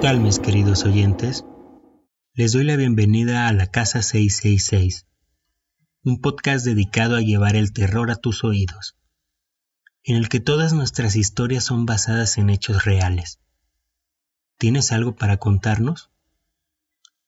[0.00, 1.44] ¿Qué mis queridos oyentes?
[2.34, 5.06] Les doy la bienvenida a la Casa 666,
[6.04, 8.96] un podcast dedicado a llevar el terror a tus oídos,
[10.04, 13.40] en el que todas nuestras historias son basadas en hechos reales.
[14.58, 16.10] ¿Tienes algo para contarnos?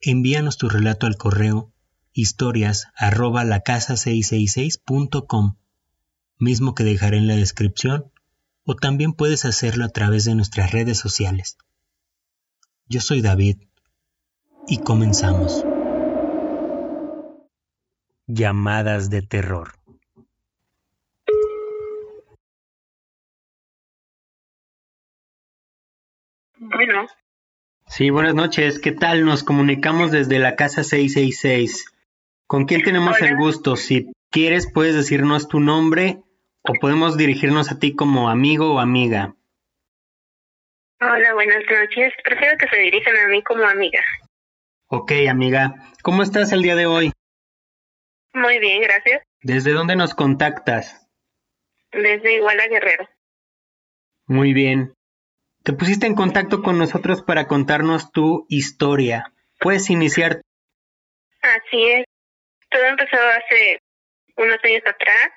[0.00, 1.72] Envíanos tu relato al correo
[2.12, 5.56] historias arroba la casa 666.com,
[6.38, 8.12] mismo que dejaré en la descripción,
[8.64, 11.58] o también puedes hacerlo a través de nuestras redes sociales.
[12.86, 13.62] Yo soy David
[14.68, 15.64] y comenzamos.
[18.26, 19.72] Llamadas de terror.
[26.58, 27.06] Bueno,
[27.86, 28.78] Sí, buenas noches.
[28.78, 29.24] ¿Qué tal?
[29.24, 31.84] Nos comunicamos desde la casa 666.
[32.46, 33.28] ¿Con quién tenemos Hola.
[33.28, 33.76] el gusto?
[33.76, 36.22] Si quieres, puedes decirnos tu nombre
[36.62, 39.36] o podemos dirigirnos a ti como amigo o amiga.
[41.12, 42.12] Hola, buenas noches.
[42.22, 44.02] Prefiero que se dirijan a mí como amiga.
[44.88, 45.74] Ok, amiga.
[46.02, 47.12] ¿Cómo estás el día de hoy?
[48.32, 49.22] Muy bien, gracias.
[49.42, 51.06] ¿Desde dónde nos contactas?
[51.92, 53.08] Desde Iguala Guerrero.
[54.26, 54.94] Muy bien.
[55.62, 59.32] Te pusiste en contacto con nosotros para contarnos tu historia.
[59.60, 60.40] Puedes iniciar.
[61.40, 62.04] Así es.
[62.70, 63.78] Todo empezó hace
[64.36, 65.30] unos años atrás,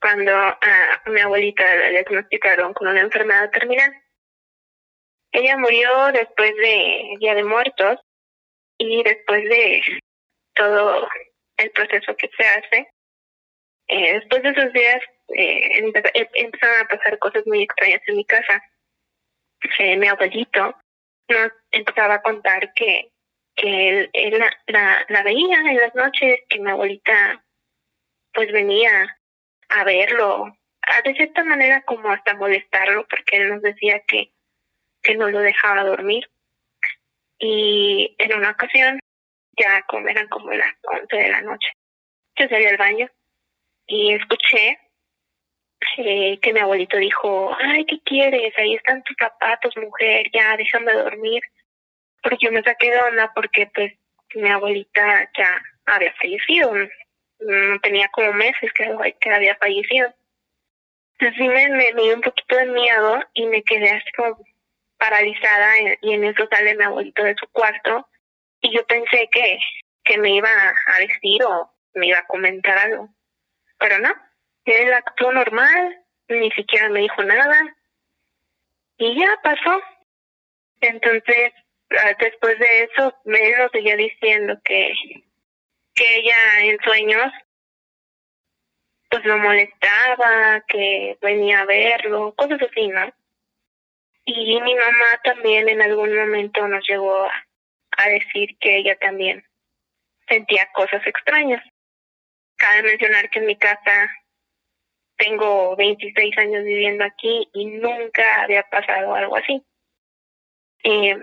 [0.00, 3.92] cuando a mi abuelita la diagnosticaron con una enfermedad terminal.
[5.32, 7.98] Ella murió después de Día de Muertos
[8.78, 9.82] y después de
[10.54, 11.08] todo
[11.56, 12.88] el proceso que se hace.
[13.88, 15.00] Eh, después de esos días
[15.36, 18.62] eh, em- empezaron a pasar cosas muy extrañas en mi casa.
[19.78, 20.76] Eh, mi abuelito
[21.28, 23.10] nos empezaba a contar que,
[23.54, 27.44] que él, él la, la, la veía en las noches, que mi abuelita
[28.34, 29.18] pues venía
[29.68, 34.32] a verlo, a, de cierta manera como hasta molestarlo, porque él nos decía que,
[35.02, 36.28] que no lo dejaba dormir.
[37.38, 39.00] Y en una ocasión,
[39.58, 41.68] ya como eran como las 11 de la noche,
[42.36, 43.08] yo salí al baño
[43.86, 44.78] y escuché
[45.98, 48.56] eh, que mi abuelito dijo, ay, ¿qué quieres?
[48.56, 51.42] Ahí están tus zapatos, mujer, ya déjame dormir.
[52.22, 53.92] Porque yo me saqué de onda porque pues
[54.34, 56.72] mi abuelita ya había fallecido,
[57.82, 60.14] tenía como meses que, que había fallecido.
[61.18, 64.38] Entonces me, me, me un poquito de miedo y me quedé así como
[65.02, 68.08] paralizada y en eso sale mi abuelito de su cuarto
[68.60, 69.58] y yo pensé que,
[70.04, 73.08] que me iba a decir o me iba a comentar algo,
[73.80, 74.14] pero no,
[74.64, 77.76] él actuó normal, ni siquiera me dijo nada
[78.96, 79.82] y ya pasó.
[80.80, 81.52] Entonces,
[81.98, 84.92] ah, después de eso, me lo seguía diciendo que,
[85.96, 87.32] que ella en sueños
[89.10, 93.12] pues lo molestaba, que venía a verlo, cosas así, ¿no?
[94.24, 99.44] Y mi mamá también en algún momento nos llegó a, decir que ella también
[100.28, 101.62] sentía cosas extrañas.
[102.56, 104.10] Cabe mencionar que en mi casa
[105.16, 109.62] tengo 26 años viviendo aquí y nunca había pasado algo así.
[110.84, 111.16] Eh,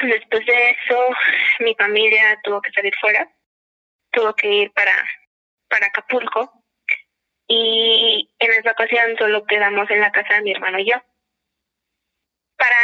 [0.00, 1.08] después de eso,
[1.60, 3.30] mi familia tuvo que salir fuera,
[4.10, 4.92] tuvo que ir para,
[5.68, 6.52] para Acapulco
[7.46, 10.96] y en esa ocasión solo quedamos en la casa de mi hermano y yo.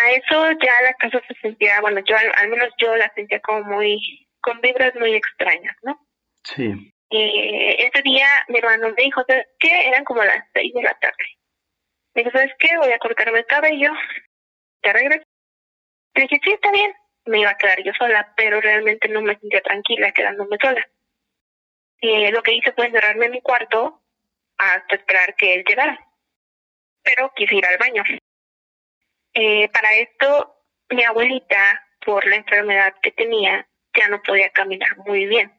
[0.00, 3.40] Para eso ya la casa se sentía, bueno, yo al, al menos yo la sentía
[3.40, 6.00] como muy, con vibras muy extrañas, ¿no?
[6.42, 6.92] Sí.
[7.10, 9.88] Eh, ese día mi hermano me dijo ¿sabes qué?
[9.88, 11.24] Eran como las seis de la tarde.
[12.14, 12.76] Me dijo, ¿sabes qué?
[12.78, 13.92] Voy a cortarme el cabello.
[14.80, 15.24] ¿Te regreso?
[16.14, 16.94] Le dije, sí, está bien.
[17.26, 20.88] Me iba a quedar yo sola, pero realmente no me sentía tranquila quedándome sola.
[22.00, 24.02] Eh, lo que hice fue encerrarme en mi cuarto
[24.56, 25.98] hasta esperar que él llegara.
[27.02, 28.02] Pero quise ir al baño.
[29.34, 30.56] Eh, para esto,
[30.90, 33.66] mi abuelita, por la enfermedad que tenía,
[33.96, 35.52] ya no podía caminar muy bien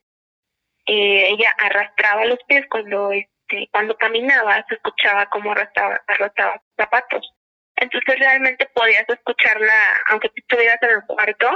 [0.88, 6.76] eh, ella arrastraba los pies cuando este cuando caminaba se escuchaba como arrastraba arrastraba sus
[6.78, 7.34] zapatos
[7.76, 9.74] entonces realmente podías escucharla
[10.10, 11.48] aunque tú estuvieras en el cuarto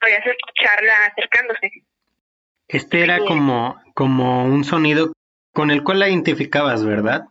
[0.00, 1.70] podías escucharla acercándose
[2.68, 3.24] Este era Sí.
[3.26, 5.12] como, como un sonido
[5.52, 7.24] con el cual la identificabas, ¿verdad?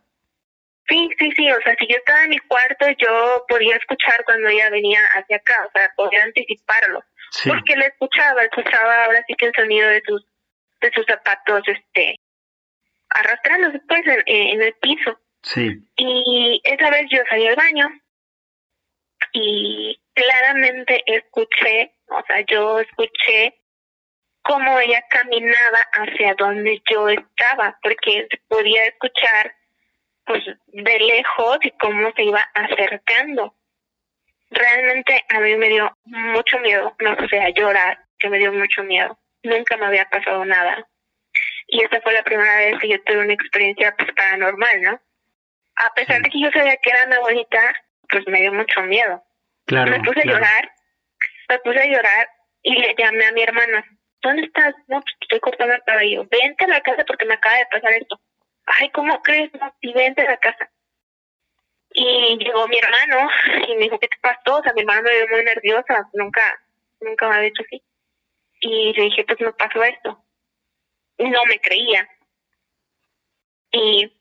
[0.88, 4.48] Sí sí sí o sea si yo estaba en mi cuarto yo podía escuchar cuando
[4.48, 7.02] ella venía hacia acá o sea podía anticiparlo
[7.32, 7.48] Sí.
[7.48, 10.24] porque la escuchaba escuchaba ahora sí que el sonido de sus
[10.80, 12.16] de sus zapatos este
[13.10, 15.70] arrastrándose pues en, en el piso Sí.
[15.96, 17.88] Y esa vez yo salí al baño
[19.32, 23.54] y claramente escuché, o sea, yo escuché
[24.42, 29.54] cómo ella caminaba hacia donde yo estaba, porque podía escuchar
[30.26, 33.54] pues de lejos y cómo se iba acercando.
[34.50, 38.82] Realmente a mí me dio mucho miedo, no sé, a llorar, que me dio mucho
[38.84, 39.18] miedo.
[39.42, 40.86] Nunca me había pasado nada.
[41.68, 45.00] Y esta fue la primera vez que yo tuve una experiencia pues, paranormal, ¿no?
[45.76, 47.74] A pesar de que yo sabía que era mi abuelita,
[48.08, 49.22] pues me dio mucho miedo.
[49.66, 50.72] Claro, me puse a llorar,
[51.48, 52.28] me puse a llorar
[52.62, 53.84] y le llamé a mi hermana.
[54.22, 54.74] ¿Dónde estás?
[54.88, 56.26] No, pues estoy cortando el cabello.
[56.30, 58.20] Vente a la casa porque me acaba de pasar esto.
[58.66, 59.52] Ay, ¿cómo crees?
[59.54, 60.70] No, sí, vente a la casa.
[61.90, 63.30] Y llegó mi hermano
[63.68, 64.58] y me dijo, ¿qué te pasó?
[64.58, 66.42] O sea, mi hermano me vio muy nerviosa, nunca,
[67.00, 67.82] nunca me había dicho así.
[68.60, 70.24] Y le dije, pues me pasó esto.
[71.18, 72.08] Y no me creía.
[73.70, 74.12] Y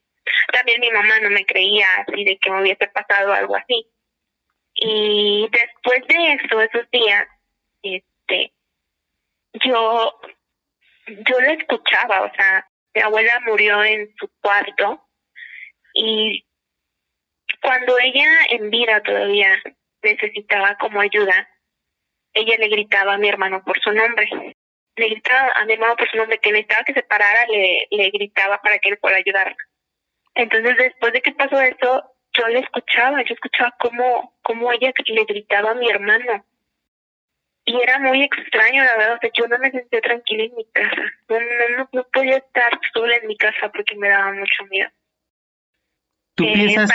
[0.53, 3.88] también mi mamá no me creía así de que me hubiese pasado algo así.
[4.75, 7.27] Y después de eso, esos días,
[7.81, 8.53] este,
[9.53, 10.19] yo,
[11.07, 15.06] yo la escuchaba, o sea, mi abuela murió en su cuarto
[15.94, 16.45] y
[17.62, 19.62] cuando ella en vida todavía
[20.01, 21.50] necesitaba como ayuda,
[22.33, 24.30] ella le gritaba a mi hermano por su nombre.
[24.95, 28.09] Le gritaba a mi hermano por su nombre, que necesitaba que se parara, le, le
[28.12, 29.57] gritaba para que él pueda ayudarla.
[30.36, 35.24] Entonces, después de que pasó eso, yo le escuchaba, yo escuchaba cómo, cómo ella le
[35.25, 36.45] gritaba a mi hermano.
[37.65, 40.65] Y era muy extraño, la verdad, o sea, yo no me sentía tranquila en mi
[40.65, 41.01] casa.
[41.27, 44.89] No, no, no, podía estar sola en mi casa porque me daba mucho miedo.
[46.35, 46.91] ¿Tú, eh, piensas,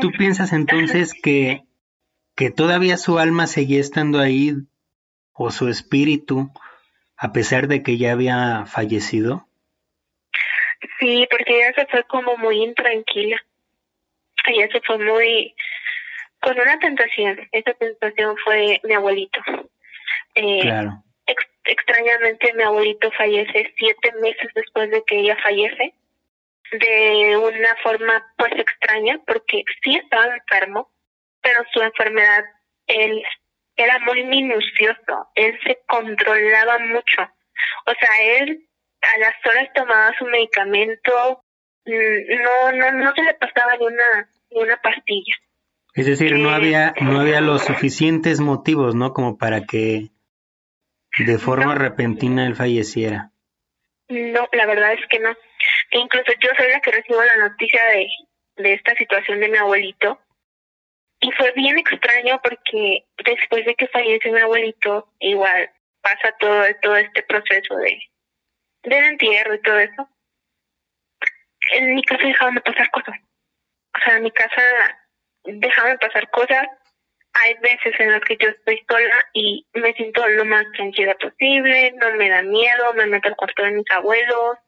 [0.00, 1.64] ¿tú piensas entonces que,
[2.36, 4.52] que todavía su alma seguía estando ahí
[5.32, 6.52] o su espíritu
[7.16, 9.48] a pesar de que ya había fallecido?
[11.00, 13.42] Sí, porque ella se fue como muy intranquila.
[14.46, 15.54] Ella se fue muy
[16.40, 17.48] con una tentación.
[17.52, 19.40] Esa tentación fue mi abuelito.
[20.36, 21.02] Eh, claro.
[21.64, 25.94] extrañamente mi abuelito fallece siete meses después de que ella fallece
[26.72, 30.90] de una forma pues extraña porque sí estaba enfermo,
[31.40, 32.44] pero su enfermedad
[32.86, 33.22] él
[33.76, 37.22] era muy minucioso, él se controlaba mucho.
[37.86, 38.66] O sea, él
[39.02, 41.42] a las horas tomaba su medicamento,
[41.84, 45.34] mm, no no no se le pasaba ni una ni una pastilla.
[45.94, 49.12] Es decir, no había no había los suficientes motivos, ¿no?
[49.12, 50.10] Como para que
[51.24, 53.30] de forma repentina él falleciera.
[54.08, 55.30] No, la verdad es que no.
[55.90, 58.08] E incluso yo soy la que recibo la noticia de,
[58.56, 60.20] de esta situación de mi abuelito.
[61.20, 65.70] Y fue bien extraño porque después de que fallece mi abuelito, igual
[66.02, 67.98] pasa todo, todo este proceso de
[68.84, 70.08] del entierro y todo eso.
[71.74, 73.16] En mi casa dejaban de pasar cosas.
[73.96, 74.62] O sea, en mi casa
[75.44, 76.66] dejaban de pasar cosas
[77.42, 81.92] hay veces en las que yo estoy sola y me siento lo más tranquila posible,
[81.92, 84.58] no me da miedo, me meto al cuarto de mis abuelos,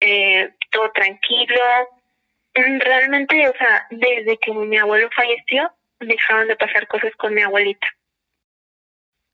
[0.00, 1.62] eh, todo tranquilo.
[2.54, 5.70] Mm, realmente, o sea, desde que mi abuelo falleció,
[6.00, 7.86] dejaron de pasar cosas con mi abuelita.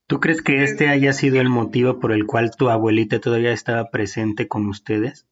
[0.06, 3.90] ¿Tú crees que este haya sido el motivo por el cual tu abuelita todavía estaba
[3.90, 5.26] presente con ustedes?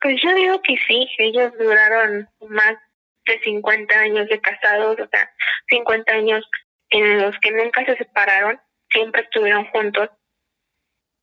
[0.00, 2.76] Pues yo digo que sí, ellos duraron más
[3.26, 5.30] de 50 años de casados, o sea,
[5.68, 6.48] 50 años
[6.90, 8.60] en los que nunca se separaron,
[8.90, 10.10] siempre estuvieron juntos.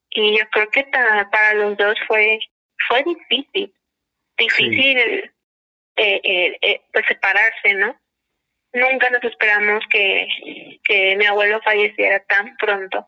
[0.09, 2.39] Y yo creo que para los dos fue
[2.87, 3.73] fue difícil,
[4.37, 7.99] difícil eh, eh, eh, pues separarse, ¿no?
[8.73, 10.27] Nunca nos esperamos que,
[10.83, 13.07] que mi abuelo falleciera tan pronto,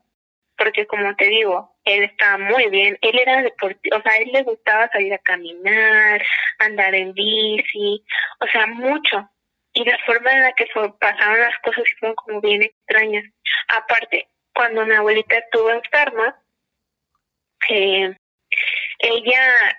[0.57, 4.43] porque como te digo, él estaba muy bien, él era deportivo, o sea, él le
[4.43, 6.21] gustaba salir a caminar,
[6.59, 8.03] andar en bici,
[8.39, 9.29] o sea, mucho.
[9.73, 10.67] Y la forma en la que
[10.99, 13.25] pasaron las cosas fueron como bien extrañas.
[13.69, 16.39] Aparte, cuando mi abuelita estuvo enferma,
[17.69, 18.15] eh,
[18.99, 19.77] ella,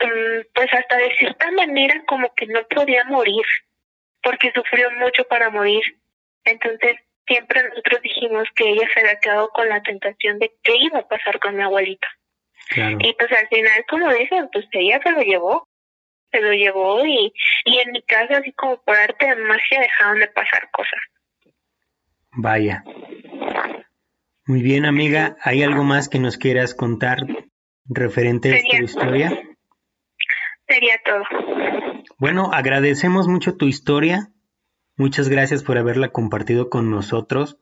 [0.00, 3.44] mm, pues hasta de cierta manera como que no podía morir,
[4.22, 5.82] porque sufrió mucho para morir.
[6.44, 11.00] Entonces, siempre nosotros dijimos que ella se había quedado con la tentación de qué iba
[11.00, 12.06] a pasar con mi abuelita.
[12.74, 15.68] Y pues al final, como dicen, pues ella se lo llevó,
[16.32, 17.32] se lo llevó y,
[17.64, 21.00] y en mi casa, así como por arte de magia, dejaron de pasar cosas.
[22.32, 22.82] Vaya.
[24.46, 25.36] Muy bien, amiga.
[25.42, 27.18] ¿Hay algo más que nos quieras contar
[27.88, 29.42] referente a esta historia?
[30.68, 31.22] Sería todo.
[32.18, 34.28] Bueno, agradecemos mucho tu historia.
[34.98, 37.58] Muchas gracias por haberla compartido con nosotros.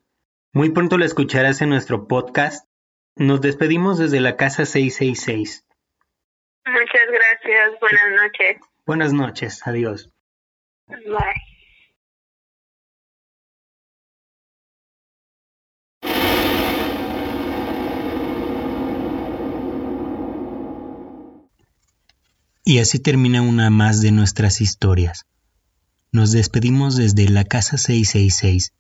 [0.53, 2.69] Muy pronto la escucharás en nuestro podcast.
[3.17, 5.67] Nos despedimos desde la casa 666.
[6.65, 7.81] Muchas gracias.
[7.81, 8.57] Buenas noches.
[8.87, 9.67] Buenas noches.
[9.67, 10.11] Adiós.
[10.87, 11.55] Bye.
[22.67, 25.27] Y así termina una más de nuestras historias.
[26.15, 28.73] Nos despedimos desde la casa 666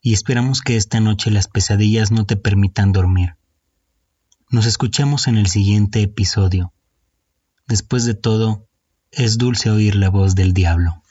[0.00, 3.36] y esperamos que esta noche las pesadillas no te permitan dormir.
[4.50, 6.72] Nos escuchamos en el siguiente episodio.
[7.68, 8.66] Después de todo,
[9.12, 11.01] es dulce oír la voz del diablo.